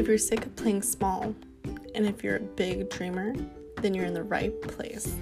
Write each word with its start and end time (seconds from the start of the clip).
If 0.00 0.08
you're 0.08 0.16
sick 0.16 0.46
of 0.46 0.56
playing 0.56 0.80
small, 0.80 1.34
and 1.94 2.06
if 2.06 2.24
you're 2.24 2.36
a 2.36 2.40
big 2.40 2.88
dreamer, 2.88 3.34
then 3.82 3.92
you're 3.92 4.06
in 4.06 4.14
the 4.14 4.22
right 4.22 4.58
place. 4.62 5.14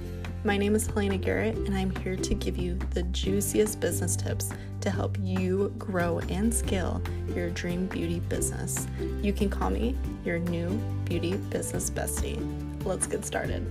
My 0.45 0.57
name 0.57 0.77
is 0.77 0.87
Helena 0.87 1.19
Garrett, 1.19 1.57
and 1.57 1.77
I'm 1.77 1.91
here 1.97 2.15
to 2.15 2.35
give 2.35 2.57
you 2.57 2.79
the 2.91 3.03
juiciest 3.03 3.81
business 3.81 4.15
tips 4.15 4.51
to 4.83 4.91
help 4.91 5.19
you 5.21 5.75
grow 5.79 6.21
and 6.29 6.55
scale 6.55 7.03
your 7.35 7.51
dream 7.51 7.87
beauty 7.87 8.21
business. 8.21 8.87
You 9.21 9.33
can 9.33 9.51
call 9.51 9.71
me 9.71 9.97
your 10.25 10.39
new 10.39 10.69
beauty 11.05 11.35
business 11.35 11.91
bestie. 11.91 12.39
Let's 12.85 13.09
get 13.09 13.25
started. 13.25 13.67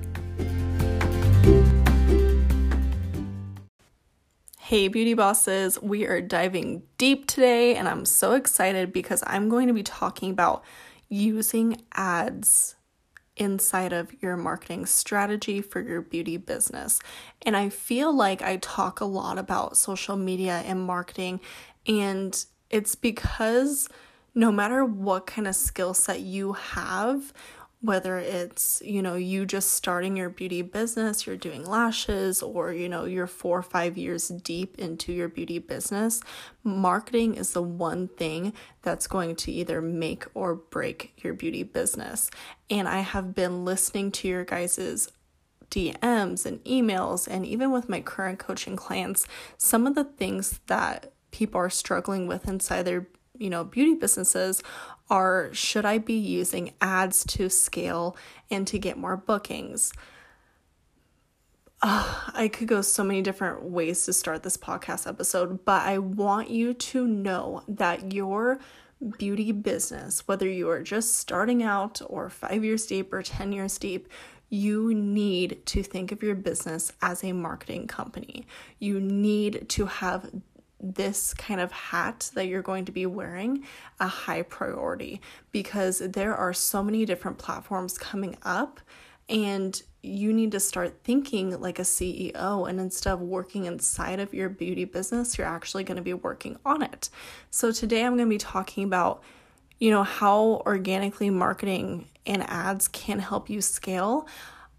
Hey, 4.59 4.89
beauty 4.89 5.13
bosses, 5.13 5.81
we 5.81 6.05
are 6.05 6.19
diving 6.19 6.83
deep 6.97 7.27
today, 7.27 7.77
and 7.77 7.87
I'm 7.87 8.03
so 8.03 8.33
excited 8.33 8.91
because 8.91 9.23
I'm 9.25 9.47
going 9.47 9.69
to 9.69 9.73
be 9.73 9.83
talking 9.83 10.31
about 10.31 10.65
using 11.09 11.81
ads 11.93 12.75
inside 13.35 13.93
of 13.93 14.11
your 14.21 14.35
marketing 14.35 14.85
strategy 14.85 15.61
for 15.61 15.79
your 15.79 16.01
beauty 16.01 16.37
business. 16.37 16.99
And 17.43 17.55
I 17.55 17.69
feel 17.69 18.15
like 18.15 18.41
I 18.41 18.57
talk 18.57 18.99
a 18.99 19.05
lot 19.05 19.37
about 19.37 19.77
social 19.77 20.15
media 20.15 20.63
and 20.65 20.81
marketing, 20.81 21.39
and 21.85 22.45
it's 22.69 22.95
because 22.95 23.87
no 24.33 24.51
matter 24.51 24.83
what 24.85 25.25
kind 25.25 25.47
of 25.47 25.55
skill 25.55 25.93
set 25.93 26.19
you 26.21 26.53
have, 26.53 27.33
whether 27.79 28.17
it's 28.17 28.81
you 28.83 29.01
know 29.01 29.15
you 29.15 29.45
just 29.45 29.71
starting 29.71 30.17
your 30.17 30.29
beauty 30.29 30.63
business 30.63 31.27
you're 31.27 31.37
doing 31.37 31.63
lashes 31.63 32.41
or 32.41 32.73
you 32.73 32.89
know 32.89 33.05
you're 33.05 33.27
4 33.27 33.59
or 33.59 33.61
5 33.61 33.97
years 33.97 34.29
deep 34.29 34.79
into 34.79 35.13
your 35.13 35.27
beauty 35.27 35.59
business 35.59 36.21
marketing 36.63 37.35
is 37.35 37.53
the 37.53 37.61
one 37.61 38.07
thing 38.07 38.51
that's 38.81 39.05
going 39.05 39.35
to 39.35 39.51
either 39.51 39.79
make 39.81 40.25
or 40.33 40.55
break 40.55 41.13
your 41.23 41.33
beauty 41.33 41.63
business. 41.63 42.31
And 42.69 42.87
i 42.87 42.99
have 42.99 43.35
been 43.35 43.63
listening 43.63 44.11
to 44.13 44.27
your 44.27 44.43
guys's 44.43 45.11
DMs 45.69 46.45
and 46.45 46.63
emails 46.63 47.27
and 47.27 47.45
even 47.45 47.71
with 47.71 47.89
my 47.89 48.01
current 48.01 48.39
coaching 48.39 48.75
clients 48.75 49.27
some 49.57 49.85
of 49.85 49.95
the 49.95 50.05
things 50.05 50.61
that 50.67 51.11
people 51.31 51.59
are 51.59 51.69
struggling 51.69 52.25
with 52.25 52.47
inside 52.47 52.83
their 52.83 53.07
you 53.37 53.49
know 53.49 53.63
beauty 53.63 53.93
businesses 53.93 54.63
are 55.09 55.49
should 55.53 55.85
I 55.85 55.97
be 55.97 56.13
using 56.13 56.73
ads 56.81 57.23
to 57.25 57.49
scale 57.49 58.17
and 58.49 58.67
to 58.67 58.79
get 58.79 58.97
more 58.97 59.17
bookings? 59.17 59.93
Uh, 61.81 62.31
I 62.33 62.47
could 62.47 62.67
go 62.67 62.81
so 62.81 63.03
many 63.03 63.21
different 63.21 63.63
ways 63.63 64.05
to 64.05 64.13
start 64.13 64.43
this 64.43 64.57
podcast 64.57 65.07
episode, 65.07 65.63
but 65.63 65.83
I 65.83 65.99
want 65.99 66.49
you 66.49 66.73
to 66.73 67.07
know 67.07 67.63
that 67.67 68.13
your 68.13 68.59
beauty 69.17 69.51
business, 69.51 70.27
whether 70.27 70.49
you 70.49 70.69
are 70.69 70.81
just 70.81 71.15
starting 71.17 71.61
out 71.61 72.01
or 72.07 72.29
five 72.29 72.63
years 72.63 72.87
deep 72.87 73.13
or 73.13 73.21
10 73.21 73.51
years 73.51 73.77
deep, 73.77 74.09
you 74.49 74.93
need 74.93 75.65
to 75.67 75.83
think 75.83 76.11
of 76.11 76.23
your 76.23 76.35
business 76.35 76.91
as 77.01 77.23
a 77.23 77.33
marketing 77.33 77.85
company. 77.85 78.47
You 78.79 78.99
need 78.99 79.69
to 79.69 79.85
have 79.85 80.31
this 80.79 81.33
kind 81.33 81.59
of 81.59 81.71
hat 81.71 82.29
that 82.35 82.47
you're 82.47 82.61
going 82.61 82.85
to 82.85 82.91
be 82.91 83.05
wearing 83.05 83.63
a 83.99 84.07
high 84.07 84.43
priority 84.43 85.21
because 85.51 85.99
there 85.99 86.35
are 86.35 86.53
so 86.53 86.83
many 86.83 87.05
different 87.05 87.37
platforms 87.37 87.97
coming 87.97 88.37
up 88.43 88.79
and 89.29 89.81
you 90.03 90.31
need 90.31 90.51
to 90.51 90.59
start 90.59 90.99
thinking 91.03 91.59
like 91.59 91.79
a 91.79 91.83
CEO 91.83 92.69
and 92.69 92.79
instead 92.79 93.13
of 93.13 93.21
working 93.21 93.65
inside 93.65 94.19
of 94.19 94.33
your 94.33 94.49
beauty 94.49 94.85
business 94.85 95.37
you're 95.37 95.47
actually 95.47 95.83
going 95.83 95.97
to 95.97 96.03
be 96.03 96.13
working 96.13 96.57
on 96.65 96.83
it. 96.83 97.09
So 97.49 97.71
today 97.71 98.05
I'm 98.05 98.15
going 98.15 98.27
to 98.27 98.33
be 98.33 98.37
talking 98.37 98.83
about 98.83 99.23
you 99.79 99.91
know 99.91 100.03
how 100.03 100.63
organically 100.65 101.29
marketing 101.29 102.07
and 102.25 102.43
ads 102.49 102.87
can 102.87 103.19
help 103.19 103.49
you 103.49 103.61
scale. 103.61 104.27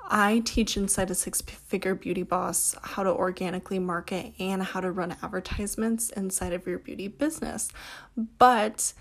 I 0.09 0.43
teach 0.45 0.77
inside 0.77 1.11
a 1.11 1.15
six 1.15 1.43
figure 1.43 1.95
beauty 1.95 2.23
boss 2.23 2.75
how 2.83 3.03
to 3.03 3.11
organically 3.11 3.79
market 3.79 4.33
and 4.39 4.63
how 4.63 4.81
to 4.81 4.91
run 4.91 5.15
advertisements 5.23 6.09
inside 6.11 6.55
of 6.55 6.67
your 6.67 6.79
beauty 6.79 7.09
business. 7.09 7.69
But 8.17 8.95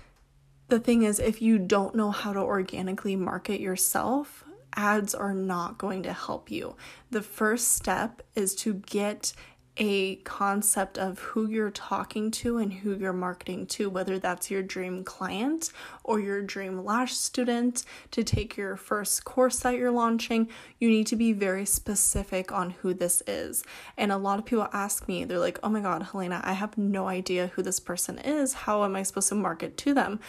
the 0.68 0.80
thing 0.80 1.04
is, 1.04 1.20
if 1.20 1.42
you 1.42 1.60
don't 1.60 1.96
know 1.96 2.12
how 2.12 2.34
to 2.34 2.40
organically 2.40 3.16
market 3.16 3.62
yourself, 3.62 4.44
ads 4.76 5.16
are 5.16 5.34
not 5.34 5.78
going 5.78 6.04
to 6.04 6.14
help 6.14 6.52
you. 6.52 6.76
The 7.10 7.22
first 7.22 7.72
step 7.72 8.22
is 8.36 8.54
to 8.56 8.74
get 8.74 9.32
a 9.78 10.16
concept 10.18 10.98
of 10.98 11.20
who 11.20 11.48
you're 11.48 11.72
talking 11.72 12.32
to 12.32 12.58
and 12.58 12.74
who 12.74 12.96
you're 12.96 13.14
marketing 13.14 13.66
to, 13.68 13.90
whether 13.90 14.20
that's 14.20 14.50
your 14.50 14.64
dream 14.64 15.04
client 15.04 15.72
or 16.04 16.20
your 16.20 16.42
dream 16.42 16.84
lash 16.84 17.16
student 17.16 17.84
to 18.12 18.24
take 18.24 18.58
your 18.58 18.76
first 18.76 19.24
course 19.24 19.60
that 19.60 19.76
you're 19.76 19.92
launching. 19.92 20.50
You 20.80 20.90
need 20.90 21.08
to 21.08 21.16
be 21.16 21.34
very 21.34 21.66
specific 21.66 22.52
on 22.52 22.72
who 22.72 22.94
this 22.94 23.22
is. 23.28 23.64
And 23.98 24.12
a 24.12 24.18
lot 24.18 24.40
of 24.40 24.46
people 24.46 24.68
ask 24.74 25.08
me, 25.08 25.24
they're 25.26 25.40
like, 25.40 25.60
oh 25.64 25.70
my 25.70 25.82
God, 25.82 26.04
Helena, 26.12 26.42
I 26.44 26.54
have 26.54 26.78
no 26.78 27.08
idea 27.08 27.48
who 27.48 27.62
this 27.62 27.80
person 27.80 28.18
is. 28.20 28.54
How 28.54 28.84
am 28.84 28.96
I 28.96 29.04
supposed 29.04 29.30
to 29.30 29.36
market 29.36 29.78
to 29.78 29.94
them? 29.94 30.20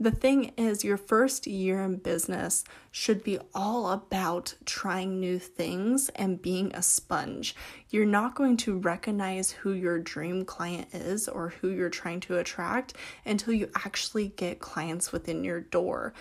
The 0.00 0.12
thing 0.12 0.52
is, 0.56 0.84
your 0.84 0.96
first 0.96 1.48
year 1.48 1.82
in 1.82 1.96
business 1.96 2.62
should 2.92 3.24
be 3.24 3.40
all 3.52 3.90
about 3.90 4.54
trying 4.64 5.18
new 5.18 5.40
things 5.40 6.08
and 6.10 6.40
being 6.40 6.72
a 6.72 6.82
sponge. 6.82 7.56
You're 7.90 8.06
not 8.06 8.36
going 8.36 8.58
to 8.58 8.78
recognize 8.78 9.50
who 9.50 9.72
your 9.72 9.98
dream 9.98 10.44
client 10.44 10.94
is 10.94 11.26
or 11.26 11.48
who 11.48 11.70
you're 11.70 11.90
trying 11.90 12.20
to 12.20 12.38
attract 12.38 12.94
until 13.26 13.54
you 13.54 13.70
actually 13.74 14.28
get 14.28 14.60
clients 14.60 15.10
within 15.10 15.42
your 15.42 15.62
door. 15.62 16.14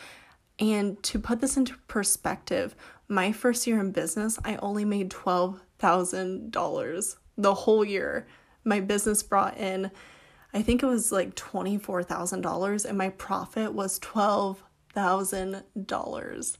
And 0.58 1.04
to 1.04 1.20
put 1.20 1.40
this 1.40 1.56
into 1.56 1.78
perspective, 1.88 2.76
my 3.08 3.32
first 3.32 3.68
year 3.68 3.80
in 3.80 3.92
business, 3.92 4.40
I 4.44 4.56
only 4.56 4.86
made 4.86 5.12
$12,000 5.12 7.16
the 7.38 7.54
whole 7.54 7.86
year. 7.86 8.26
My 8.64 8.80
business 8.80 9.22
brought 9.22 9.56
in 9.58 9.92
I 10.58 10.64
think 10.64 10.82
it 10.82 10.88
was 10.88 11.12
like 11.12 11.36
$24,000 11.36 12.86
and 12.86 12.98
my 12.98 13.10
profit 13.10 13.74
was 13.74 14.00
$12,000. 14.00 16.58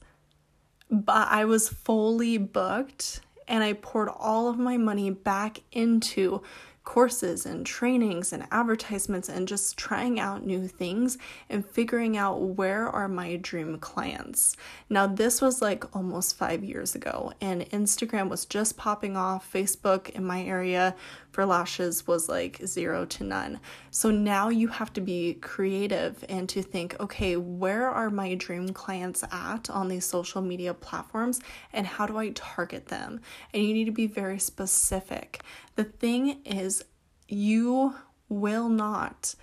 But 0.88 1.28
I 1.28 1.44
was 1.44 1.68
fully 1.68 2.38
booked 2.38 3.22
and 3.48 3.64
I 3.64 3.72
poured 3.72 4.08
all 4.08 4.48
of 4.48 4.56
my 4.56 4.76
money 4.76 5.10
back 5.10 5.62
into 5.72 6.44
courses 6.88 7.44
and 7.44 7.66
trainings 7.66 8.32
and 8.32 8.46
advertisements 8.50 9.28
and 9.28 9.46
just 9.46 9.76
trying 9.76 10.18
out 10.18 10.46
new 10.46 10.66
things 10.66 11.18
and 11.50 11.66
figuring 11.66 12.16
out 12.16 12.40
where 12.40 12.88
are 12.88 13.08
my 13.08 13.36
dream 13.36 13.78
clients. 13.78 14.56
Now, 14.88 15.06
this 15.06 15.42
was 15.42 15.60
like 15.60 15.94
almost 15.94 16.38
five 16.38 16.64
years 16.64 16.94
ago, 16.94 17.34
and 17.42 17.68
Instagram 17.70 18.30
was 18.30 18.46
just 18.46 18.78
popping 18.78 19.18
off. 19.18 19.52
Facebook 19.52 20.08
in 20.10 20.24
my 20.24 20.42
area 20.42 20.96
for 21.38 21.46
lashes 21.46 22.04
was 22.04 22.28
like 22.28 22.58
zero 22.66 23.04
to 23.04 23.22
none. 23.22 23.60
So 23.92 24.10
now 24.10 24.48
you 24.48 24.66
have 24.66 24.92
to 24.94 25.00
be 25.00 25.34
creative 25.34 26.24
and 26.28 26.48
to 26.48 26.62
think 26.62 26.98
okay, 26.98 27.36
where 27.36 27.88
are 27.88 28.10
my 28.10 28.34
dream 28.34 28.70
clients 28.70 29.22
at 29.30 29.70
on 29.70 29.86
these 29.86 30.04
social 30.04 30.42
media 30.42 30.74
platforms 30.74 31.40
and 31.72 31.86
how 31.86 32.06
do 32.06 32.18
I 32.18 32.30
target 32.30 32.86
them? 32.86 33.20
And 33.54 33.62
you 33.62 33.72
need 33.72 33.84
to 33.84 33.92
be 33.92 34.08
very 34.08 34.40
specific. 34.40 35.44
The 35.76 35.84
thing 35.84 36.40
is, 36.44 36.84
you 37.28 37.94
will 38.28 38.68
not 38.68 39.36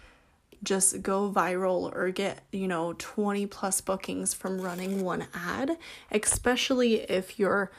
just 0.63 1.01
go 1.01 1.31
viral 1.31 1.95
or 1.95 2.09
get, 2.09 2.43
you 2.51 2.67
know, 2.67 2.93
20 2.97 3.45
plus 3.45 3.79
bookings 3.79 4.33
from 4.33 4.59
running 4.59 5.01
one 5.01 5.27
ad, 5.33 5.77
especially 6.11 6.95
if 7.09 7.39
your 7.39 7.71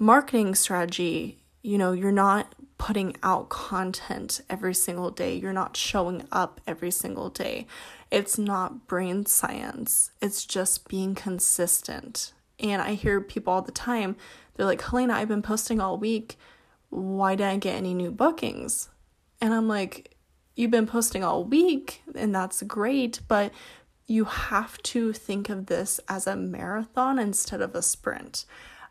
marketing 0.00 0.56
strategy, 0.56 1.38
you 1.62 1.78
know, 1.78 1.92
you're 1.92 2.10
not 2.10 2.52
putting 2.80 3.14
out 3.22 3.50
content 3.50 4.40
every 4.48 4.72
single 4.72 5.10
day, 5.10 5.36
you're 5.36 5.52
not 5.52 5.76
showing 5.76 6.26
up 6.32 6.62
every 6.66 6.90
single 6.90 7.28
day. 7.28 7.66
It's 8.10 8.38
not 8.38 8.88
brain 8.88 9.26
science, 9.26 10.10
it's 10.22 10.46
just 10.46 10.88
being 10.88 11.14
consistent. 11.14 12.32
And 12.58 12.80
I 12.80 12.94
hear 12.94 13.20
people 13.20 13.52
all 13.52 13.62
the 13.62 13.70
time, 13.70 14.16
they're 14.54 14.64
like, 14.64 14.80
Helena, 14.80 15.14
I've 15.14 15.28
been 15.28 15.42
posting 15.42 15.78
all 15.78 15.98
week 15.98 16.38
why 16.90 17.36
didn't 17.36 17.52
I 17.52 17.56
get 17.58 17.76
any 17.76 17.94
new 17.94 18.10
bookings? 18.10 18.88
And 19.40 19.54
I'm 19.54 19.68
like, 19.68 20.16
you've 20.56 20.70
been 20.70 20.86
posting 20.86 21.22
all 21.22 21.44
week 21.44 22.02
and 22.14 22.34
that's 22.34 22.62
great, 22.62 23.20
but 23.28 23.52
you 24.06 24.24
have 24.24 24.82
to 24.82 25.12
think 25.12 25.48
of 25.48 25.66
this 25.66 26.00
as 26.08 26.26
a 26.26 26.34
marathon 26.34 27.18
instead 27.18 27.60
of 27.60 27.74
a 27.74 27.82
sprint. 27.82 28.44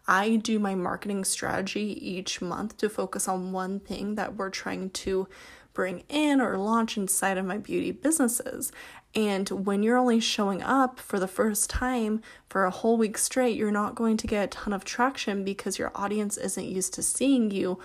I 0.10 0.38
do 0.38 0.58
my 0.58 0.74
marketing 0.74 1.24
strategy 1.24 1.96
each 2.02 2.42
month 2.42 2.78
to 2.78 2.90
focus 2.90 3.28
on 3.28 3.52
one 3.52 3.80
thing 3.80 4.16
that 4.16 4.36
we're 4.36 4.50
trying 4.50 4.90
to 4.90 5.28
bring 5.74 6.04
in 6.10 6.42
or 6.42 6.58
launch 6.58 6.98
inside 6.98 7.38
of 7.38 7.46
my 7.46 7.60
beauty 7.60 7.92
businesses. 7.92 8.72
And 9.14 9.48
when 9.50 9.84
you're 9.84 10.00
only 10.00 10.20
showing 10.20 10.64
up 10.64 11.00
for 11.00 11.20
the 11.20 11.28
first 11.28 11.70
time 11.70 12.24
for 12.50 12.66
a 12.66 12.72
whole 12.72 12.98
week 12.98 13.20
straight, 13.20 13.56
you're 13.56 13.70
not 13.70 13.94
going 13.94 14.18
to 14.18 14.26
get 14.26 14.44
a 14.46 14.48
ton 14.48 14.74
of 14.74 14.84
traction 14.84 15.44
because 15.44 15.78
your 15.78 15.92
audience 15.94 16.38
isn't 16.38 16.66
used 16.66 16.96
to 16.96 17.04
seeing 17.04 17.52
you, 17.52 17.78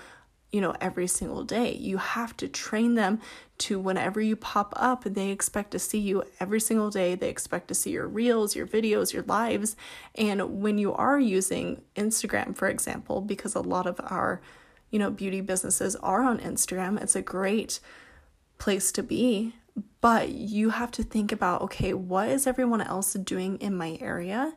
you 0.55 0.61
know, 0.61 0.73
every 0.81 1.09
single 1.09 1.43
day. 1.43 1.75
You 1.75 1.97
have 1.97 2.37
to 2.37 2.47
train 2.47 2.95
them 2.95 3.21
to 3.59 3.77
whenever 3.81 4.21
you 4.21 4.37
pop 4.37 4.73
up, 4.77 5.03
they 5.03 5.31
expect 5.31 5.73
to 5.73 5.81
see 5.81 5.99
you 5.99 6.23
every 6.39 6.61
single 6.61 6.91
day. 6.91 7.17
They 7.17 7.29
expect 7.29 7.67
to 7.69 7.75
see 7.75 7.91
your 7.91 8.07
reels, 8.07 8.55
your 8.55 8.65
videos, 8.65 9.13
your 9.13 9.25
lives. 9.25 9.75
And 10.15 10.61
when 10.63 10.79
you 10.79 10.95
are 10.95 11.19
using 11.19 11.83
Instagram, 11.97 12.57
for 12.57 12.69
example, 12.69 13.21
because 13.21 13.57
a 13.57 13.61
lot 13.61 13.89
of 13.89 14.01
our, 14.05 14.41
you 14.93 15.01
know, 15.01 15.11
beauty 15.11 15.41
businesses 15.41 15.97
are 15.97 16.23
on 16.23 16.39
Instagram, 16.39 17.03
it's 17.03 17.17
a 17.17 17.23
great 17.23 17.81
place 18.59 18.93
to 18.93 19.03
be. 19.03 19.55
But 20.01 20.29
you 20.29 20.71
have 20.71 20.93
to 20.93 21.03
think 21.03 21.33
about 21.33 21.63
okay, 21.63 21.95
what 21.95 22.29
is 22.29 22.47
everyone 22.47 22.81
else 22.81 23.15
doing 23.15 23.57
in 23.59 23.77
my 23.77 23.99
area? 24.01 24.55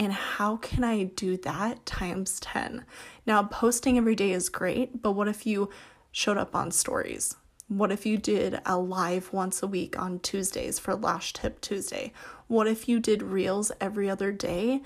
And 0.00 0.14
how 0.14 0.56
can 0.56 0.82
I 0.82 1.04
do 1.04 1.36
that 1.36 1.84
times 1.84 2.40
10? 2.40 2.86
Now, 3.26 3.42
posting 3.42 3.98
every 3.98 4.14
day 4.14 4.32
is 4.32 4.48
great, 4.48 5.02
but 5.02 5.12
what 5.12 5.28
if 5.28 5.46
you 5.46 5.68
showed 6.10 6.38
up 6.38 6.54
on 6.54 6.70
stories? 6.70 7.36
What 7.68 7.92
if 7.92 8.06
you 8.06 8.16
did 8.16 8.62
a 8.64 8.78
live 8.78 9.30
once 9.30 9.62
a 9.62 9.66
week 9.66 9.98
on 9.98 10.18
Tuesdays 10.20 10.78
for 10.78 10.94
Lash 10.94 11.34
Tip 11.34 11.60
Tuesday? 11.60 12.14
What 12.46 12.66
if 12.66 12.88
you 12.88 12.98
did 12.98 13.22
reels 13.22 13.72
every 13.78 14.08
other 14.08 14.32
day? 14.32 14.80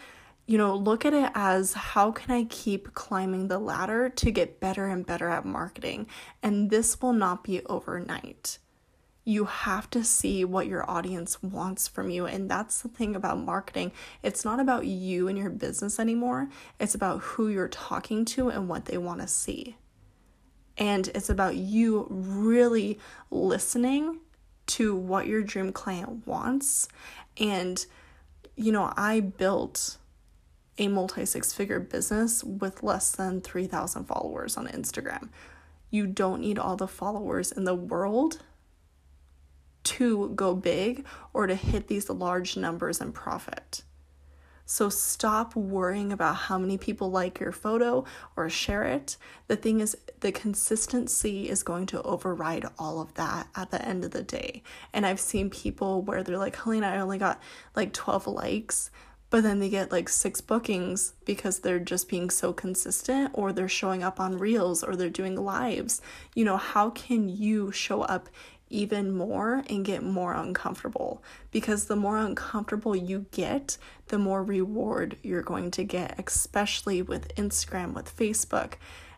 You 0.46 0.58
know, 0.58 0.74
look 0.74 1.04
at 1.04 1.14
it 1.14 1.30
as 1.32 1.74
how 1.74 2.10
can 2.10 2.32
I 2.34 2.44
keep 2.50 2.92
climbing 2.94 3.46
the 3.46 3.60
ladder 3.60 4.08
to 4.08 4.30
get 4.32 4.58
better 4.58 4.88
and 4.88 5.06
better 5.06 5.28
at 5.28 5.44
marketing? 5.44 6.08
And 6.42 6.70
this 6.70 7.00
will 7.00 7.12
not 7.12 7.44
be 7.44 7.64
overnight 7.66 8.58
you 9.24 9.46
have 9.46 9.88
to 9.90 10.04
see 10.04 10.44
what 10.44 10.66
your 10.66 10.88
audience 10.88 11.42
wants 11.42 11.88
from 11.88 12.10
you. 12.10 12.26
And 12.26 12.50
that's 12.50 12.82
the 12.82 12.88
thing 12.88 13.16
about 13.16 13.38
marketing. 13.38 13.92
It's 14.22 14.44
not 14.44 14.60
about 14.60 14.86
you 14.86 15.28
and 15.28 15.38
your 15.38 15.50
business 15.50 15.98
anymore, 15.98 16.48
it's 16.78 16.94
about 16.94 17.20
who 17.20 17.48
you're 17.48 17.68
talking 17.68 18.24
to 18.26 18.50
and 18.50 18.68
what 18.68 18.84
they 18.84 18.98
want 18.98 19.20
to 19.20 19.26
see. 19.26 19.76
And 20.76 21.08
it's 21.08 21.30
about 21.30 21.56
you 21.56 22.06
really 22.10 22.98
listening 23.30 24.18
to 24.66 24.94
what 24.94 25.26
your 25.26 25.42
dream 25.42 25.72
client 25.72 26.26
wants. 26.26 26.88
And, 27.38 27.84
you 28.56 28.72
know, 28.72 28.92
I 28.96 29.20
built 29.20 29.98
a 30.76 30.88
multi 30.88 31.24
six 31.24 31.52
figure 31.52 31.78
business 31.78 32.42
with 32.42 32.82
less 32.82 33.12
than 33.12 33.40
3,000 33.40 34.04
followers 34.04 34.56
on 34.56 34.66
Instagram. 34.66 35.28
You 35.90 36.08
don't 36.08 36.40
need 36.40 36.58
all 36.58 36.76
the 36.76 36.88
followers 36.88 37.52
in 37.52 37.64
the 37.64 37.74
world 37.74 38.40
to 39.84 40.30
go 40.30 40.54
big 40.54 41.04
or 41.32 41.46
to 41.46 41.54
hit 41.54 41.88
these 41.88 42.08
large 42.10 42.56
numbers 42.56 43.00
and 43.00 43.14
profit. 43.14 43.82
So 44.66 44.88
stop 44.88 45.54
worrying 45.54 46.10
about 46.10 46.36
how 46.36 46.58
many 46.58 46.78
people 46.78 47.10
like 47.10 47.38
your 47.38 47.52
photo 47.52 48.04
or 48.34 48.48
share 48.48 48.84
it. 48.84 49.18
The 49.46 49.56
thing 49.56 49.80
is, 49.80 49.94
the 50.20 50.32
consistency 50.32 51.50
is 51.50 51.62
going 51.62 51.84
to 51.86 52.02
override 52.02 52.64
all 52.78 53.00
of 53.00 53.12
that 53.14 53.48
at 53.54 53.70
the 53.70 53.86
end 53.86 54.04
of 54.04 54.12
the 54.12 54.22
day. 54.22 54.62
And 54.92 55.04
I've 55.04 55.20
seen 55.20 55.50
people 55.50 56.00
where 56.00 56.22
they're 56.22 56.38
like, 56.38 56.56
Helena, 56.56 56.88
I 56.88 56.98
only 56.98 57.18
got 57.18 57.42
like 57.76 57.92
12 57.92 58.26
likes, 58.26 58.90
but 59.28 59.42
then 59.42 59.58
they 59.58 59.68
get 59.68 59.92
like 59.92 60.08
six 60.08 60.40
bookings 60.40 61.12
because 61.26 61.58
they're 61.58 61.78
just 61.78 62.08
being 62.08 62.30
so 62.30 62.54
consistent 62.54 63.32
or 63.34 63.52
they're 63.52 63.68
showing 63.68 64.02
up 64.02 64.18
on 64.18 64.38
reels 64.38 64.82
or 64.82 64.96
they're 64.96 65.10
doing 65.10 65.36
lives. 65.36 66.00
You 66.34 66.46
know, 66.46 66.56
how 66.56 66.88
can 66.90 67.28
you 67.28 67.70
show 67.70 68.02
up 68.02 68.30
even 68.70 69.12
more 69.12 69.62
and 69.68 69.84
get 69.84 70.02
more 70.02 70.32
uncomfortable 70.32 71.22
because 71.50 71.84
the 71.84 71.96
more 71.96 72.18
uncomfortable 72.18 72.96
you 72.96 73.26
get, 73.30 73.76
the 74.08 74.18
more 74.18 74.42
reward 74.42 75.16
you're 75.22 75.42
going 75.42 75.70
to 75.72 75.84
get, 75.84 76.18
especially 76.26 77.02
with 77.02 77.34
Instagram, 77.36 77.92
with 77.94 78.16
Facebook. 78.16 78.74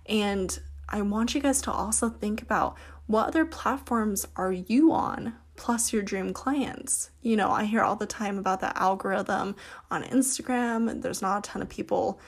And 0.06 0.58
I 0.88 1.02
want 1.02 1.34
you 1.34 1.40
guys 1.40 1.62
to 1.62 1.72
also 1.72 2.08
think 2.08 2.42
about 2.42 2.76
what 3.06 3.28
other 3.28 3.44
platforms 3.44 4.26
are 4.36 4.52
you 4.52 4.92
on 4.92 5.34
plus 5.56 5.92
your 5.92 6.02
dream 6.02 6.32
clients. 6.32 7.10
You 7.22 7.36
know, 7.36 7.50
I 7.50 7.64
hear 7.64 7.80
all 7.80 7.96
the 7.96 8.06
time 8.06 8.38
about 8.38 8.60
the 8.60 8.76
algorithm 8.78 9.56
on 9.90 10.04
Instagram. 10.04 11.00
There's 11.02 11.22
not 11.22 11.38
a 11.38 11.50
ton 11.50 11.62
of 11.62 11.68
people 11.68 12.20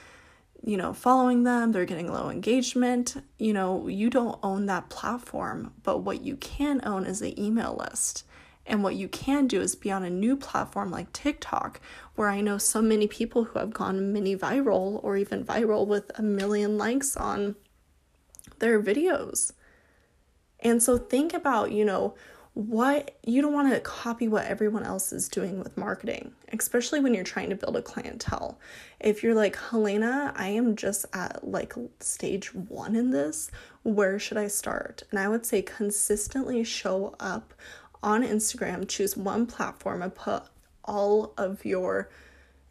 you 0.63 0.77
know, 0.77 0.93
following 0.93 1.43
them, 1.43 1.71
they're 1.71 1.85
getting 1.85 2.11
low 2.11 2.29
engagement. 2.29 3.15
You 3.37 3.53
know, 3.53 3.87
you 3.87 4.09
don't 4.09 4.39
own 4.43 4.65
that 4.65 4.89
platform, 4.89 5.73
but 5.83 5.99
what 5.99 6.21
you 6.21 6.35
can 6.35 6.81
own 6.83 7.05
is 7.05 7.19
the 7.19 7.41
email 7.41 7.77
list. 7.79 8.25
And 8.65 8.83
what 8.83 8.95
you 8.95 9.07
can 9.07 9.47
do 9.47 9.61
is 9.61 9.75
be 9.75 9.91
on 9.91 10.03
a 10.03 10.09
new 10.09 10.35
platform 10.35 10.91
like 10.91 11.11
TikTok, 11.11 11.81
where 12.15 12.29
I 12.29 12.41
know 12.41 12.57
so 12.57 12.81
many 12.81 13.07
people 13.07 13.45
who 13.45 13.57
have 13.57 13.73
gone 13.73 14.13
mini 14.13 14.35
viral 14.35 15.03
or 15.03 15.17
even 15.17 15.43
viral 15.43 15.87
with 15.87 16.11
a 16.15 16.21
million 16.21 16.77
likes 16.77 17.17
on 17.17 17.55
their 18.59 18.81
videos. 18.81 19.53
And 20.59 20.83
so 20.83 20.97
think 20.97 21.33
about, 21.33 21.71
you 21.71 21.85
know, 21.85 22.15
what 22.59 23.17
you 23.25 23.41
don't 23.41 23.53
want 23.53 23.73
to 23.73 23.79
copy 23.79 24.27
what 24.27 24.45
everyone 24.45 24.83
else 24.83 25.13
is 25.13 25.29
doing 25.29 25.59
with 25.59 25.77
marketing, 25.77 26.33
especially 26.51 26.99
when 26.99 27.13
you're 27.13 27.23
trying 27.23 27.49
to 27.49 27.55
build 27.55 27.77
a 27.77 27.81
clientele. 27.81 28.59
If 28.99 29.23
you're 29.23 29.33
like, 29.33 29.55
Helena, 29.55 30.33
I 30.35 30.49
am 30.49 30.75
just 30.75 31.05
at 31.13 31.47
like 31.47 31.73
stage 32.01 32.53
one 32.53 32.97
in 32.97 33.11
this, 33.11 33.49
where 33.83 34.19
should 34.19 34.35
I 34.35 34.47
start? 34.47 35.03
And 35.09 35.17
I 35.17 35.29
would 35.29 35.45
say 35.45 35.61
consistently 35.61 36.65
show 36.65 37.15
up 37.17 37.53
on 38.03 38.23
Instagram, 38.23 38.89
choose 38.89 39.15
one 39.15 39.45
platform 39.45 40.01
and 40.01 40.13
put 40.13 40.43
all 40.83 41.33
of 41.37 41.63
your 41.63 42.09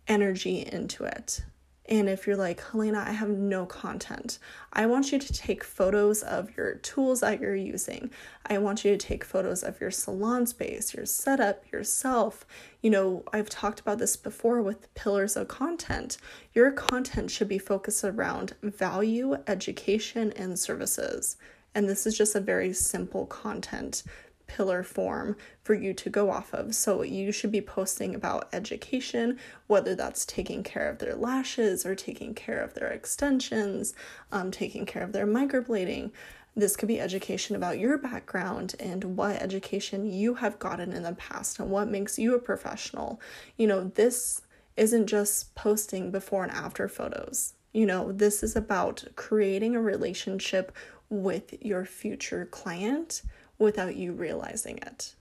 energy 0.06 0.68
into 0.70 1.04
it. 1.04 1.40
And 1.88 2.08
if 2.08 2.26
you're 2.26 2.36
like, 2.36 2.62
Helena, 2.70 3.02
I 3.06 3.12
have 3.12 3.30
no 3.30 3.64
content, 3.64 4.38
I 4.74 4.84
want 4.84 5.10
you 5.10 5.18
to 5.18 5.32
take 5.32 5.64
photos 5.64 6.22
of 6.22 6.54
your 6.54 6.74
tools 6.74 7.20
that 7.20 7.40
you're 7.40 7.56
using. 7.56 8.10
I 8.44 8.58
want 8.58 8.84
you 8.84 8.90
to 8.90 8.98
take 8.98 9.24
photos 9.24 9.62
of 9.62 9.80
your 9.80 9.90
salon 9.90 10.46
space, 10.46 10.92
your 10.92 11.06
setup, 11.06 11.64
yourself. 11.72 12.46
You 12.82 12.90
know, 12.90 13.24
I've 13.32 13.48
talked 13.48 13.80
about 13.80 13.98
this 13.98 14.16
before 14.16 14.60
with 14.60 14.92
pillars 14.94 15.34
of 15.34 15.48
content. 15.48 16.18
Your 16.52 16.70
content 16.72 17.30
should 17.30 17.48
be 17.48 17.58
focused 17.58 18.04
around 18.04 18.54
value, 18.62 19.36
education, 19.46 20.32
and 20.36 20.58
services. 20.58 21.38
And 21.74 21.88
this 21.88 22.06
is 22.06 22.18
just 22.18 22.34
a 22.34 22.40
very 22.40 22.72
simple 22.72 23.24
content 23.26 24.02
pillar 24.48 24.82
form 24.82 25.36
for 25.62 25.74
you 25.74 25.94
to 25.94 26.10
go 26.10 26.30
off 26.30 26.52
of. 26.52 26.74
So 26.74 27.02
you 27.02 27.30
should 27.30 27.52
be 27.52 27.60
posting 27.60 28.14
about 28.14 28.48
education, 28.52 29.38
whether 29.68 29.94
that's 29.94 30.26
taking 30.26 30.64
care 30.64 30.88
of 30.88 30.98
their 30.98 31.14
lashes 31.14 31.86
or 31.86 31.94
taking 31.94 32.34
care 32.34 32.60
of 32.60 32.74
their 32.74 32.88
extensions, 32.88 33.94
um, 34.32 34.50
taking 34.50 34.86
care 34.86 35.04
of 35.04 35.12
their 35.12 35.26
microblading. 35.26 36.10
This 36.56 36.74
could 36.74 36.88
be 36.88 37.00
education 37.00 37.54
about 37.54 37.78
your 37.78 37.96
background 37.98 38.74
and 38.80 39.16
what 39.16 39.36
education 39.36 40.10
you 40.10 40.34
have 40.34 40.58
gotten 40.58 40.92
in 40.92 41.04
the 41.04 41.12
past 41.12 41.60
and 41.60 41.70
what 41.70 41.88
makes 41.88 42.18
you 42.18 42.34
a 42.34 42.40
professional. 42.40 43.20
You 43.56 43.68
know, 43.68 43.84
this 43.84 44.42
isn't 44.76 45.06
just 45.06 45.54
posting 45.54 46.10
before 46.10 46.42
and 46.42 46.52
after 46.52 46.88
photos. 46.88 47.54
You 47.72 47.86
know, 47.86 48.10
this 48.10 48.42
is 48.42 48.56
about 48.56 49.04
creating 49.14 49.76
a 49.76 49.80
relationship 49.80 50.72
with 51.10 51.54
your 51.62 51.84
future 51.84 52.46
client 52.46 53.22
without 53.58 53.96
you 53.96 54.12
realizing 54.12 54.78
it. 54.78 55.14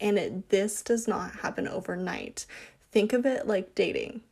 And 0.00 0.18
it, 0.18 0.48
this 0.48 0.82
does 0.82 1.06
not 1.06 1.36
happen 1.36 1.68
overnight. 1.68 2.46
Think 2.90 3.12
of 3.12 3.24
it 3.24 3.46
like 3.46 3.74
dating. 3.74 4.22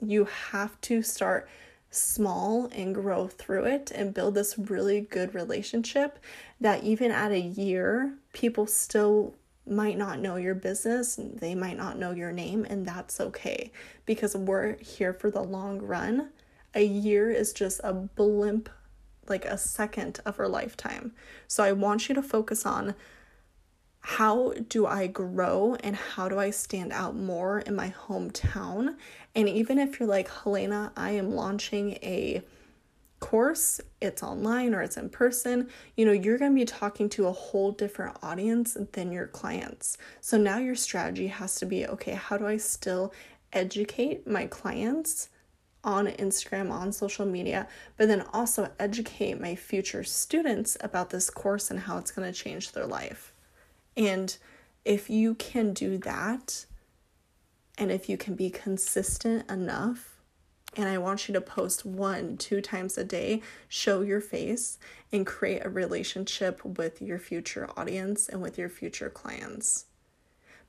You 0.00 0.24
have 0.24 0.80
to 0.82 1.02
start 1.02 1.48
small 1.90 2.68
and 2.72 2.94
grow 2.94 3.26
through 3.26 3.64
it 3.64 3.90
and 3.90 4.12
build 4.12 4.34
this 4.34 4.58
really 4.58 5.00
good 5.00 5.34
relationship 5.34 6.18
that 6.60 6.84
even 6.84 7.10
at 7.10 7.32
a 7.32 7.40
year, 7.40 8.14
people 8.32 8.66
still 8.66 9.34
might 9.66 9.98
not 9.98 10.20
know 10.20 10.36
your 10.36 10.54
business, 10.54 11.18
they 11.18 11.54
might 11.54 11.76
not 11.76 11.98
know 11.98 12.12
your 12.12 12.30
name, 12.30 12.64
and 12.68 12.86
that's 12.86 13.20
okay 13.20 13.72
because 14.04 14.36
we're 14.36 14.76
here 14.76 15.12
for 15.12 15.30
the 15.30 15.42
long 15.42 15.78
run. 15.80 16.28
A 16.74 16.84
year 16.84 17.30
is 17.30 17.52
just 17.52 17.80
a 17.82 17.92
blimp 17.92 18.68
like 19.28 19.44
a 19.44 19.58
second 19.58 20.20
of 20.24 20.36
her 20.36 20.48
lifetime. 20.48 21.12
So 21.48 21.62
I 21.62 21.72
want 21.72 22.08
you 22.08 22.14
to 22.14 22.22
focus 22.22 22.66
on 22.66 22.94
how 24.00 24.54
do 24.68 24.86
I 24.86 25.08
grow 25.08 25.76
and 25.80 25.96
how 25.96 26.28
do 26.28 26.38
I 26.38 26.50
stand 26.50 26.92
out 26.92 27.16
more 27.16 27.58
in 27.58 27.74
my 27.74 27.92
hometown? 28.06 28.94
And 29.34 29.48
even 29.48 29.78
if 29.78 29.98
you're 29.98 30.08
like, 30.08 30.30
Helena, 30.30 30.92
I 30.96 31.10
am 31.10 31.32
launching 31.32 31.94
a 32.02 32.42
course, 33.18 33.80
it's 34.00 34.22
online 34.22 34.74
or 34.74 34.82
it's 34.82 34.96
in 34.96 35.08
person, 35.08 35.68
you 35.96 36.04
know, 36.04 36.12
you're 36.12 36.38
going 36.38 36.52
to 36.52 36.54
be 36.54 36.64
talking 36.64 37.08
to 37.08 37.26
a 37.26 37.32
whole 37.32 37.72
different 37.72 38.16
audience 38.22 38.76
than 38.92 39.10
your 39.10 39.26
clients. 39.26 39.98
So 40.20 40.36
now 40.38 40.58
your 40.58 40.76
strategy 40.76 41.26
has 41.26 41.56
to 41.56 41.66
be 41.66 41.86
okay, 41.86 42.12
how 42.12 42.36
do 42.36 42.46
I 42.46 42.58
still 42.58 43.12
educate 43.52 44.26
my 44.26 44.46
clients? 44.46 45.30
On 45.86 46.08
Instagram, 46.08 46.70
on 46.70 46.92
social 46.92 47.24
media, 47.24 47.66
but 47.96 48.08
then 48.08 48.24
also 48.32 48.70
educate 48.78 49.40
my 49.40 49.54
future 49.54 50.04
students 50.04 50.76
about 50.80 51.08
this 51.08 51.30
course 51.30 51.70
and 51.70 51.80
how 51.80 51.96
it's 51.96 52.10
going 52.10 52.30
to 52.30 52.38
change 52.38 52.72
their 52.72 52.86
life. 52.86 53.32
And 53.96 54.36
if 54.84 55.08
you 55.08 55.34
can 55.34 55.72
do 55.72 55.96
that, 55.98 56.66
and 57.78 57.90
if 57.90 58.08
you 58.08 58.18
can 58.18 58.34
be 58.34 58.50
consistent 58.50 59.50
enough 59.50 60.16
and 60.76 60.88
I 60.88 60.98
want 60.98 61.26
you 61.26 61.32
to 61.34 61.40
post 61.40 61.86
one, 61.86 62.36
two 62.36 62.60
times 62.60 62.98
a 62.98 63.04
day, 63.04 63.40
show 63.66 64.02
your 64.02 64.20
face, 64.20 64.78
and 65.10 65.26
create 65.26 65.64
a 65.64 65.70
relationship 65.70 66.62
with 66.64 67.00
your 67.00 67.18
future 67.18 67.70
audience 67.76 68.28
and 68.28 68.42
with 68.42 68.58
your 68.58 68.68
future 68.68 69.08
clients. 69.08 69.86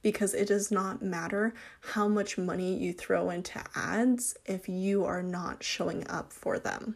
Because 0.02 0.34
it 0.34 0.48
does 0.48 0.72
not 0.72 1.02
matter 1.02 1.54
how 1.94 2.08
much 2.08 2.38
money 2.38 2.78
you 2.78 2.94
throw 2.94 3.30
into 3.30 3.62
ads 3.76 4.38
if 4.46 4.70
you 4.70 5.04
are 5.06 5.24
not 5.24 5.64
showing 5.64 6.08
up 6.08 6.32
for 6.32 6.60
them. 6.60 6.96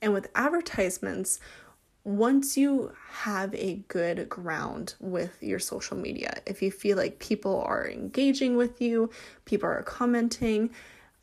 And 0.00 0.12
with 0.12 0.30
advertisements, 0.34 1.40
once 2.04 2.56
you 2.56 2.92
have 3.10 3.54
a 3.54 3.82
good 3.88 4.28
ground 4.28 4.94
with 4.98 5.42
your 5.42 5.58
social 5.58 5.96
media, 5.96 6.40
if 6.46 6.62
you 6.62 6.70
feel 6.70 6.96
like 6.96 7.18
people 7.18 7.60
are 7.60 7.88
engaging 7.88 8.56
with 8.56 8.80
you, 8.80 9.10
people 9.44 9.68
are 9.68 9.82
commenting, 9.82 10.70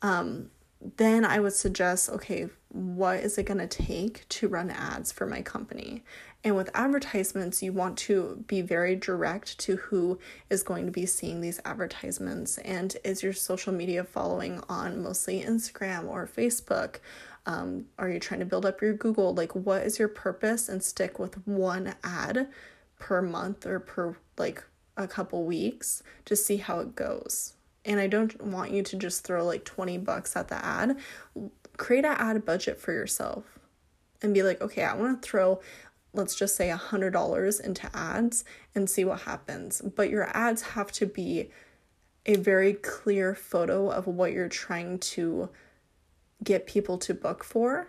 um, 0.02 0.50
then 0.96 1.24
I 1.24 1.40
would 1.40 1.54
suggest 1.54 2.08
okay, 2.10 2.48
what 2.68 3.20
is 3.20 3.38
it 3.38 3.44
going 3.44 3.58
to 3.58 3.66
take 3.66 4.28
to 4.28 4.48
run 4.48 4.70
ads 4.70 5.10
for 5.10 5.26
my 5.26 5.42
company? 5.42 6.04
And 6.46 6.54
with 6.54 6.70
advertisements, 6.74 7.60
you 7.60 7.72
want 7.72 7.98
to 7.98 8.44
be 8.46 8.60
very 8.62 8.94
direct 8.94 9.58
to 9.58 9.74
who 9.74 10.20
is 10.48 10.62
going 10.62 10.86
to 10.86 10.92
be 10.92 11.04
seeing 11.04 11.40
these 11.40 11.58
advertisements. 11.64 12.58
And 12.58 12.96
is 13.02 13.20
your 13.20 13.32
social 13.32 13.72
media 13.72 14.04
following 14.04 14.62
on 14.68 15.02
mostly 15.02 15.42
Instagram 15.42 16.06
or 16.06 16.24
Facebook? 16.24 16.98
Um, 17.46 17.86
are 17.98 18.08
you 18.08 18.20
trying 18.20 18.38
to 18.38 18.46
build 18.46 18.64
up 18.64 18.80
your 18.80 18.92
Google? 18.92 19.34
Like, 19.34 19.56
what 19.56 19.82
is 19.82 19.98
your 19.98 20.06
purpose? 20.06 20.68
And 20.68 20.84
stick 20.84 21.18
with 21.18 21.44
one 21.48 21.96
ad 22.04 22.46
per 23.00 23.20
month 23.20 23.66
or 23.66 23.80
per 23.80 24.16
like 24.38 24.62
a 24.96 25.08
couple 25.08 25.42
weeks 25.42 26.04
to 26.26 26.36
see 26.36 26.58
how 26.58 26.78
it 26.78 26.94
goes. 26.94 27.54
And 27.84 27.98
I 27.98 28.06
don't 28.06 28.40
want 28.40 28.70
you 28.70 28.84
to 28.84 28.96
just 28.96 29.24
throw 29.24 29.44
like 29.44 29.64
20 29.64 29.98
bucks 29.98 30.36
at 30.36 30.46
the 30.46 30.64
ad. 30.64 30.96
Create 31.76 32.04
an 32.04 32.14
ad 32.16 32.44
budget 32.44 32.80
for 32.80 32.92
yourself 32.92 33.56
and 34.22 34.34
be 34.34 34.42
like, 34.42 34.60
okay, 34.60 34.84
I 34.84 34.94
want 34.94 35.20
to 35.22 35.28
throw, 35.28 35.60
let's 36.16 36.34
just 36.34 36.56
say 36.56 36.68
$100 36.68 37.60
into 37.60 37.96
ads 37.96 38.44
and 38.74 38.88
see 38.90 39.04
what 39.04 39.20
happens. 39.20 39.80
But 39.82 40.10
your 40.10 40.28
ads 40.36 40.62
have 40.62 40.90
to 40.92 41.06
be 41.06 41.50
a 42.24 42.36
very 42.36 42.72
clear 42.72 43.34
photo 43.34 43.88
of 43.88 44.06
what 44.06 44.32
you're 44.32 44.48
trying 44.48 44.98
to 44.98 45.50
get 46.42 46.66
people 46.66 46.98
to 46.98 47.14
book 47.14 47.44
for. 47.44 47.88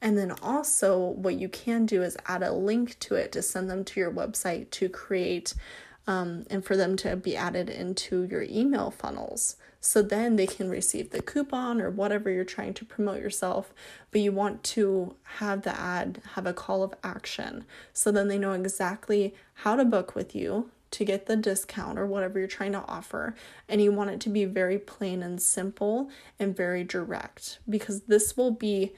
And 0.00 0.18
then 0.18 0.32
also, 0.42 0.98
what 0.98 1.36
you 1.36 1.48
can 1.48 1.86
do 1.86 2.02
is 2.02 2.16
add 2.26 2.42
a 2.42 2.52
link 2.52 2.98
to 3.00 3.14
it 3.14 3.32
to 3.32 3.42
send 3.42 3.70
them 3.70 3.84
to 3.84 4.00
your 4.00 4.10
website 4.10 4.70
to 4.72 4.88
create 4.88 5.54
um, 6.06 6.44
and 6.50 6.64
for 6.64 6.76
them 6.76 6.96
to 6.96 7.16
be 7.16 7.36
added 7.36 7.70
into 7.70 8.24
your 8.24 8.42
email 8.42 8.90
funnels. 8.90 9.56
So 9.80 10.00
then 10.00 10.36
they 10.36 10.46
can 10.46 10.70
receive 10.70 11.10
the 11.10 11.22
coupon 11.22 11.80
or 11.80 11.90
whatever 11.90 12.30
you're 12.30 12.44
trying 12.44 12.74
to 12.74 12.84
promote 12.84 13.20
yourself, 13.20 13.74
but 14.12 14.20
you 14.20 14.30
want 14.30 14.62
to 14.64 15.16
have 15.38 15.62
the 15.62 15.78
ad 15.78 16.22
have 16.34 16.46
a 16.46 16.52
call 16.52 16.84
of 16.84 16.94
action. 17.02 17.64
So 17.92 18.12
then 18.12 18.28
they 18.28 18.38
know 18.38 18.52
exactly 18.52 19.34
how 19.54 19.74
to 19.74 19.84
book 19.84 20.14
with 20.14 20.36
you 20.36 20.70
to 20.92 21.04
get 21.04 21.26
the 21.26 21.36
discount 21.36 21.98
or 21.98 22.06
whatever 22.06 22.38
you're 22.38 22.46
trying 22.46 22.72
to 22.72 22.84
offer. 22.86 23.34
And 23.68 23.80
you 23.80 23.90
want 23.90 24.10
it 24.10 24.20
to 24.20 24.28
be 24.28 24.44
very 24.44 24.78
plain 24.78 25.22
and 25.22 25.42
simple 25.42 26.10
and 26.38 26.56
very 26.56 26.84
direct 26.84 27.58
because 27.68 28.02
this 28.02 28.36
will 28.36 28.52
be 28.52 28.92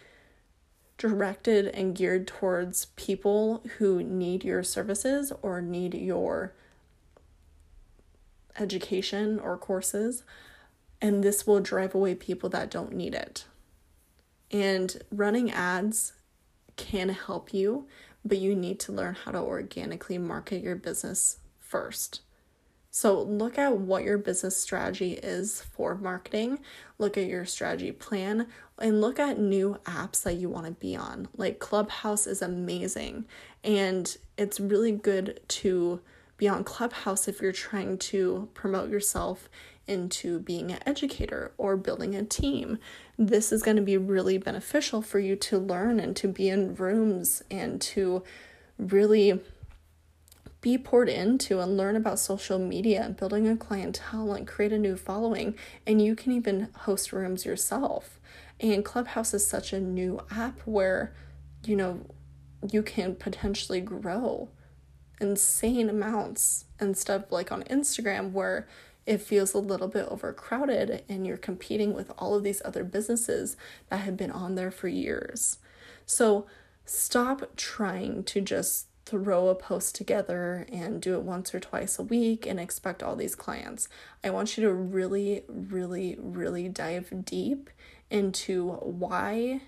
directed 0.99 1.67
and 1.69 1.95
geared 1.95 2.27
towards 2.27 2.87
people 2.97 3.65
who 3.79 4.03
need 4.03 4.45
your 4.45 4.63
services 4.63 5.33
or 5.43 5.63
need 5.63 5.95
your 5.95 6.53
education 8.59 9.39
or 9.39 9.57
courses. 9.57 10.25
And 11.01 11.23
this 11.23 11.47
will 11.47 11.61
drive 11.61 11.95
away 11.95 12.15
people 12.15 12.49
that 12.51 12.71
don't 12.71 12.93
need 12.93 13.15
it. 13.15 13.45
And 14.51 14.97
running 15.11 15.51
ads 15.51 16.13
can 16.77 17.11
help 17.11 17.53
you, 17.53 17.87
but 18.25 18.39
you 18.39 18.55
need 18.55 18.81
to 18.81 18.93
learn 18.93 19.15
how 19.15 19.33
to 19.33 19.39
organically 19.39 20.19
market 20.19 20.63
your 20.63 20.77
business 20.77 21.39
first. 21.59 22.21
So, 22.91 23.21
look 23.21 23.59
at 23.59 23.77
what 23.77 24.05
your 24.05 24.19
business 24.19 24.57
strategy 24.57 25.15
is 25.15 25.63
for 25.63 25.97
marketing, 25.97 26.61
look 26.97 27.19
at 27.19 27.27
your 27.27 27.45
strategy 27.45 27.91
plan, 27.91 28.47
and 28.79 29.01
look 29.01 29.19
at 29.19 29.37
new 29.37 29.79
apps 29.85 30.23
that 30.23 30.35
you 30.35 30.49
want 30.49 30.67
to 30.67 30.73
be 30.73 30.95
on. 30.95 31.27
Like 31.37 31.59
Clubhouse 31.59 32.29
is 32.29 32.41
amazing, 32.41 33.25
and 33.65 34.17
it's 34.39 34.61
really 34.61 34.93
good 34.93 35.41
to 35.49 36.01
be 36.37 36.49
on 36.49 36.65
Clubhouse 36.65 37.29
if 37.29 37.41
you're 37.41 37.53
trying 37.53 37.99
to 37.99 38.49
promote 38.55 38.91
yourself 38.91 39.49
into 39.87 40.39
being 40.39 40.73
an 40.73 40.79
educator 40.87 41.53
or 41.59 41.77
building 41.77 42.15
a 42.15 42.25
team. 42.25 42.79
This 43.19 43.53
is 43.53 43.63
going 43.63 43.77
to 43.77 43.83
be 43.83 43.97
really 43.97 44.39
beneficial 44.39 45.03
for 45.03 45.19
you 45.19 45.37
to 45.37 45.59
learn 45.59 46.01
and 46.01 46.17
to 46.17 46.29
be 46.29 46.49
in 46.49 46.75
rooms 46.75 47.43
and 47.51 47.81
to 47.83 48.23
really 48.79 49.41
be 50.61 50.79
poured 50.79 51.11
into 51.11 51.61
and 51.61 51.77
learn 51.77 51.95
about 51.95 52.19
social 52.19 52.59
media 52.59 53.03
and 53.03 53.19
building 53.19 53.47
a 53.47 53.57
clientele 53.57 54.33
and 54.33 54.47
create 54.47 54.73
a 54.73 54.79
new 54.79 54.97
following. 54.97 55.55
And 55.87 56.01
you 56.01 56.17
can 56.17 56.33
even 56.33 56.71
host 56.75 57.13
rooms 57.13 57.45
yourself. 57.45 58.19
And 58.59 58.83
Clubhouse 58.83 59.35
is 59.35 59.47
such 59.47 59.75
a 59.75 59.81
new 59.81 60.21
app 60.31 60.61
where, 60.61 61.15
you 61.67 61.77
know, 61.77 62.01
you 62.71 62.83
can 62.83 63.15
potentially 63.15 63.83
grow 63.83 64.49
insane 65.21 65.89
amounts 65.89 66.65
instead 66.81 67.25
of 67.25 67.33
like 67.33 67.53
on 67.53 67.63
Instagram 67.65 68.33
where 68.33 68.67
it 69.07 69.21
feels 69.21 69.53
a 69.53 69.59
little 69.59 69.89
bit 69.89 70.07
overcrowded 70.09 71.05
and 71.09 71.27
you're 71.27 71.37
competing 71.37 71.93
with 71.93 72.11
all 72.19 72.35
of 72.35 72.43
these 72.43 72.63
other 72.65 72.85
businesses 72.85 73.57
that 73.91 73.99
have 73.99 74.17
been 74.17 74.31
on 74.31 74.55
there 74.55 74.71
for 74.71 74.89
years. 74.89 75.59
So 76.07 76.47
stop 76.85 77.57
trying 77.57 78.25
to 78.25 78.41
just 78.41 78.87
throw 79.07 79.49
a 79.49 79.55
post 79.55 79.95
together 79.95 80.67
and 80.73 81.03
do 81.03 81.15
it 81.15 81.23
once 81.23 81.55
or 81.55 81.61
twice 81.61 81.99
a 81.99 82.03
week 82.03 82.47
and 82.47 82.59
expect 82.59 83.03
all 83.03 83.17
these 83.17 83.35
clients. 83.35 83.89
I 84.23 84.31
want 84.31 84.57
you 84.57 84.65
to 84.65 84.73
really, 84.73 85.45
really, 85.49 86.17
really 86.19 86.69
dive 86.69 87.25
deep 87.25 87.69
into 88.11 88.71
why 88.71 89.61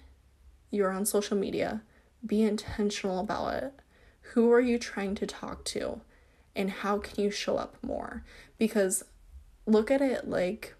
you're 0.71 0.91
on 0.91 1.05
social 1.05 1.37
media. 1.37 1.83
Be 2.25 2.43
intentional 2.43 3.21
about 3.21 3.55
it. 3.55 3.75
Who 4.33 4.52
are 4.52 4.61
you 4.61 4.78
trying 4.78 5.14
to 5.16 5.26
talk 5.26 5.64
to? 5.66 6.00
And 6.54 6.71
how 6.71 6.99
can 6.99 7.23
you 7.23 7.30
show 7.30 7.56
up 7.56 7.76
more? 7.83 8.25
Because 8.59 9.04
look 9.66 9.90
at 9.90 10.00
it 10.00 10.28
like, 10.28 10.75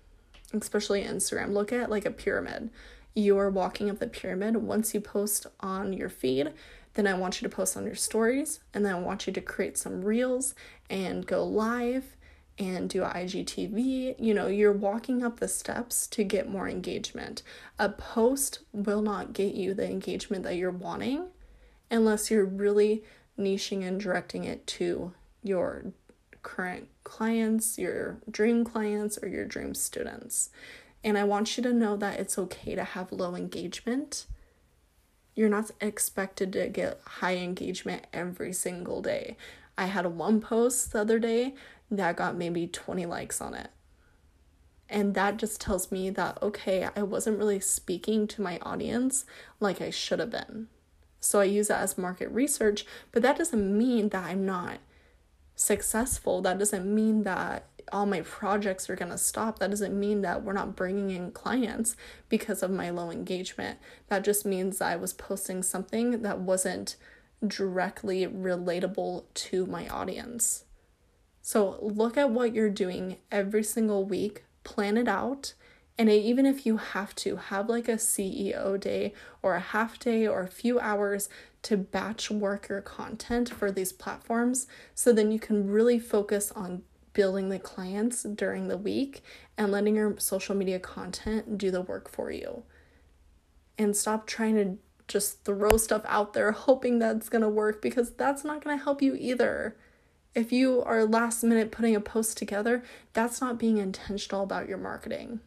especially 0.53 1.05
Instagram, 1.05 1.53
look 1.53 1.73
at 1.73 1.91
like 1.91 2.07
a 2.07 2.11
pyramid. 2.11 2.71
You 3.15 3.39
are 3.39 3.51
walking 3.51 3.91
up 3.91 3.99
the 3.99 4.07
pyramid. 4.07 4.57
Once 4.57 4.95
you 4.95 5.01
post 5.01 5.47
on 5.61 5.93
your 5.93 6.09
feed, 6.09 6.53
then 6.95 7.07
I 7.07 7.15
want 7.15 7.41
you 7.41 7.49
to 7.49 7.55
post 7.55 7.77
on 7.77 7.85
your 7.85 7.95
stories, 7.95 8.61
and 8.73 8.85
then 8.85 8.95
I 8.95 8.99
want 8.99 9.27
you 9.27 9.33
to 9.35 9.41
create 9.41 9.77
some 9.77 10.03
reels 10.03 10.55
and 10.89 11.27
go 11.27 11.45
live 11.45 12.17
and 12.59 12.89
do 12.89 13.03
IGTV. 13.03 14.17
You 14.19 14.35
know, 14.35 14.47
you're 14.47 14.73
walking 14.73 15.23
up 15.23 15.41
the 15.41 15.49
steps 15.49 16.07
to 16.09 16.25
get 16.25 16.49
more 16.49 16.69
engagement. 16.69 17.43
A 17.79 17.91
post 17.91 18.61
will 18.73 19.03
not 19.03 19.35
get 19.35 19.55
you 19.55 19.75
the 19.75 19.89
engagement 19.91 20.43
that 20.45 20.57
you're 20.57 20.71
wanting 20.71 21.27
unless 21.91 22.31
you're 22.31 22.47
really 22.47 23.05
niching 23.39 23.87
and 23.87 24.01
directing 24.01 24.45
it 24.45 24.67
to 24.67 25.13
your 25.43 25.93
current 26.43 26.89
clients, 27.05 27.79
your 27.79 28.19
dream 28.31 28.65
clients, 28.65 29.19
or 29.23 29.29
your 29.29 29.45
dream 29.45 29.75
students. 29.75 30.51
And 31.05 31.17
I 31.17 31.25
want 31.25 31.57
you 31.57 31.63
to 31.63 31.73
know 31.73 31.97
that 31.97 32.19
it's 32.19 32.39
okay 32.39 32.75
to 32.75 32.85
have 32.85 33.13
low 33.13 33.35
engagement 33.35 34.27
you're 35.37 35.51
not 35.51 35.71
expected 35.81 36.53
to 36.55 36.67
get 36.69 36.99
high 37.05 37.37
engagement 37.37 38.07
every 38.13 38.53
single 38.55 39.03
day. 39.03 39.37
I 39.79 39.87
had 39.87 40.07
one 40.07 40.41
post 40.41 40.93
the 40.93 41.01
other 41.03 41.19
day 41.19 41.55
that 41.91 42.17
got 42.17 42.35
maybe 42.35 42.67
20 42.67 43.05
likes 43.05 43.41
on 43.41 43.55
it. 43.55 43.69
And 44.89 45.15
that 45.15 45.37
just 45.37 45.61
tells 45.61 45.93
me 45.93 46.11
that, 46.11 46.39
okay, 46.43 46.89
I 46.97 47.03
wasn't 47.03 47.39
really 47.39 47.61
speaking 47.61 48.27
to 48.29 48.43
my 48.43 48.59
audience 48.63 49.27
like 49.61 49.83
I 49.83 49.91
should 49.91 50.21
have 50.21 50.31
been. 50.31 50.69
So 51.27 51.41
I 51.41 51.45
use 51.45 51.69
that 51.69 51.83
as 51.83 51.99
market 51.99 52.29
research, 52.31 52.87
but 53.11 53.23
that 53.23 53.37
doesn't 53.37 53.77
mean 53.77 54.11
that 54.11 54.25
I'm 54.25 54.47
not 54.47 54.79
successful. 55.57 56.41
That 56.41 56.59
doesn't 56.59 56.87
mean 56.87 57.25
that 57.25 57.67
all 57.93 58.07
my 58.07 58.21
projects 58.21 58.89
are 58.89 58.97
going 58.97 59.11
to 59.11 59.19
stop. 59.19 59.59
That 59.59 59.71
doesn't 59.71 59.99
mean 59.99 60.23
that 60.23 60.43
we're 60.43 60.53
not 60.53 60.77
bringing 60.77 61.11
in 61.11 61.33
clients 61.33 61.97
because 62.29 62.63
of 62.63 62.71
my 62.71 62.91
low 62.91 63.11
engagement. 63.11 63.79
That 64.09 64.25
just 64.25 64.47
means 64.47 64.81
I 64.81 64.97
was 64.97 65.13
posting 65.13 65.63
something 65.63 66.23
that 66.23 66.39
wasn't 66.41 66.97
directly 67.47 68.27
relatable 68.27 69.25
to 69.35 69.67
my 69.67 69.89
audience. 69.89 70.65
So 71.43 71.79
look 71.81 72.17
at 72.17 72.31
what 72.31 72.55
you're 72.55 72.71
doing 72.71 73.19
every 73.31 73.63
single 73.63 74.05
week, 74.05 74.45
plan 74.65 74.97
it 74.97 75.09
out. 75.09 75.55
And 75.99 76.11
even 76.11 76.45
if 76.45 76.67
you 76.67 76.77
have 76.77 77.15
to, 77.17 77.37
have 77.37 77.69
like 77.69 77.89
a 77.89 77.93
CEO 77.93 78.79
day 78.79 79.15
or 79.43 79.55
a 79.55 79.61
half 79.61 79.99
day 79.99 80.27
or 80.27 80.43
a 80.43 80.49
few 80.49 80.79
hours 80.79 81.29
to 81.63 81.77
batch 81.77 82.31
work 82.31 82.69
your 82.69 82.83
content 82.83 83.49
for 83.49 83.73
these 83.73 83.93
platforms 83.93 84.67
so 84.95 85.13
then 85.13 85.33
you 85.33 85.39
can 85.39 85.69
really 85.69 85.99
focus 85.99 86.53
on 86.53 86.83
building 87.15 87.49
the 87.49 87.59
clients 87.59 88.25
during 88.25 88.69
the 88.69 88.77
week 88.77 89.23
and 89.57 89.73
letting 89.73 89.97
your 89.97 90.19
social 90.19 90.55
media 90.55 90.79
content 90.79 91.57
do 91.57 91.71
the 91.71 91.81
work 91.81 92.11
for 92.11 92.31
you. 92.31 92.63
And 93.79 93.97
stop 93.97 94.27
trying 94.27 94.55
to 94.57 94.77
just 95.09 95.45
throw 95.45 95.79
stuff 95.79 96.03
out 96.07 96.35
there 96.35 96.53
hoping 96.53 96.99
that's 96.99 97.31
going 97.31 97.43
to 97.43 97.49
work 97.49 97.81
because 97.81 98.11
that's 98.11 98.45
not 98.45 98.63
going 98.63 98.77
to 98.77 98.85
help 98.85 99.01
you 99.01 99.17
either. 99.19 99.77
If 100.35 100.53
you 100.53 100.83
are 100.83 101.07
last 101.07 101.43
minute 101.43 101.73
putting 101.73 101.97
a 101.97 102.01
post 102.01 102.37
together, 102.37 102.85
that's 103.15 103.41
not 103.41 103.59
being 103.59 103.79
intentional 103.79 104.43
about 104.43 104.69
your 104.69 104.79
marketing. 104.79 105.41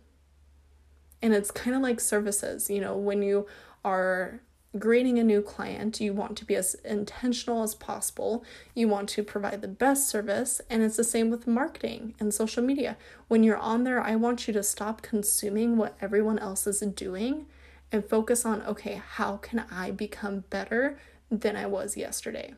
And 1.22 1.34
it's 1.34 1.52
kind 1.52 1.76
of 1.76 1.82
like 1.82 2.00
services, 2.00 2.70
you 2.70 2.80
know, 2.80 2.96
when 2.96 3.22
you 3.22 3.46
are 3.84 4.42
greeting 4.78 5.18
a 5.18 5.24
new 5.24 5.42
client, 5.42 6.00
you 6.00 6.14
want 6.14 6.38
to 6.38 6.46
be 6.46 6.56
as 6.56 6.76
intentional 6.86 7.64
as 7.64 7.74
possible. 7.74 8.44
You 8.76 8.88
want 8.88 9.10
to 9.10 9.24
provide 9.24 9.62
the 9.62 9.68
best 9.68 10.08
service, 10.08 10.62
and 10.70 10.84
it's 10.84 10.98
the 10.98 11.04
same 11.04 11.30
with 11.30 11.48
marketing 11.48 12.14
and 12.20 12.34
social 12.34 12.64
media. 12.64 12.96
When 13.28 13.44
you're 13.44 13.58
on 13.58 13.84
there, 13.84 14.02
I 14.02 14.16
want 14.16 14.48
you 14.48 14.54
to 14.54 14.64
stop 14.64 15.02
consuming 15.02 15.78
what 15.78 15.98
everyone 16.02 16.38
else 16.38 16.68
is 16.68 16.80
doing 16.80 17.48
and 17.92 18.06
focus 18.06 18.46
on 18.46 18.62
okay, 18.64 19.02
how 19.04 19.38
can 19.38 19.66
I 19.72 19.90
become 19.92 20.44
better 20.50 21.00
than 21.32 21.56
I 21.56 21.66
was 21.66 21.98
yesterday? 21.98 22.54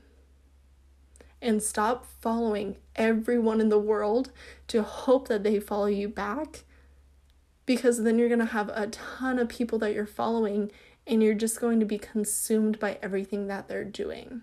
And 1.41 1.63
stop 1.63 2.05
following 2.19 2.75
everyone 2.95 3.61
in 3.61 3.69
the 3.69 3.79
world 3.79 4.31
to 4.67 4.83
hope 4.83 5.27
that 5.29 5.43
they 5.43 5.59
follow 5.59 5.87
you 5.87 6.09
back 6.09 6.65
because 7.65 8.03
then 8.03 8.17
you're 8.17 8.27
going 8.27 8.39
to 8.39 8.45
have 8.45 8.69
a 8.69 8.87
ton 8.87 9.39
of 9.39 9.49
people 9.49 9.79
that 9.79 9.93
you're 9.93 10.05
following 10.05 10.71
and 11.07 11.21
you're 11.23 11.33
just 11.33 11.59
going 11.59 11.79
to 11.79 11.85
be 11.85 11.97
consumed 11.97 12.79
by 12.79 12.97
everything 13.01 13.47
that 13.47 13.67
they're 13.67 13.83
doing. 13.83 14.41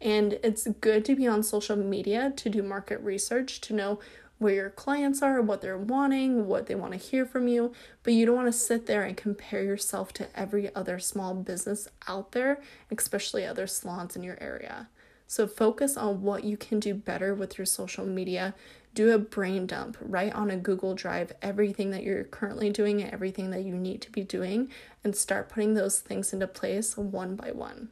And 0.00 0.34
it's 0.42 0.66
good 0.80 1.04
to 1.06 1.16
be 1.16 1.26
on 1.26 1.42
social 1.42 1.76
media 1.76 2.32
to 2.36 2.50
do 2.50 2.62
market 2.62 3.00
research, 3.00 3.60
to 3.62 3.74
know 3.74 3.98
where 4.38 4.54
your 4.54 4.70
clients 4.70 5.22
are, 5.22 5.40
what 5.40 5.62
they're 5.62 5.78
wanting, 5.78 6.46
what 6.46 6.66
they 6.66 6.74
want 6.74 6.92
to 6.92 6.98
hear 6.98 7.24
from 7.24 7.48
you, 7.48 7.72
but 8.02 8.12
you 8.12 8.26
don't 8.26 8.36
want 8.36 8.48
to 8.48 8.52
sit 8.52 8.86
there 8.86 9.02
and 9.02 9.16
compare 9.16 9.62
yourself 9.62 10.12
to 10.12 10.28
every 10.38 10.74
other 10.74 10.98
small 10.98 11.34
business 11.34 11.88
out 12.06 12.32
there, 12.32 12.60
especially 12.90 13.46
other 13.46 13.66
salons 13.66 14.14
in 14.14 14.22
your 14.22 14.36
area. 14.40 14.88
So 15.26 15.46
focus 15.46 15.96
on 15.96 16.22
what 16.22 16.44
you 16.44 16.56
can 16.56 16.78
do 16.78 16.94
better 16.94 17.34
with 17.34 17.58
your 17.58 17.64
social 17.64 18.04
media 18.04 18.54
do 18.96 19.12
a 19.12 19.18
brain 19.18 19.66
dump, 19.66 19.98
write 20.00 20.32
on 20.32 20.50
a 20.50 20.56
Google 20.56 20.94
Drive 20.94 21.30
everything 21.42 21.90
that 21.90 22.02
you're 22.02 22.24
currently 22.24 22.70
doing 22.70 23.02
and 23.02 23.12
everything 23.12 23.50
that 23.50 23.62
you 23.62 23.76
need 23.76 24.00
to 24.00 24.10
be 24.10 24.24
doing, 24.24 24.70
and 25.04 25.14
start 25.14 25.50
putting 25.50 25.74
those 25.74 26.00
things 26.00 26.32
into 26.32 26.46
place 26.46 26.96
one 26.96 27.36
by 27.36 27.52
one. 27.52 27.90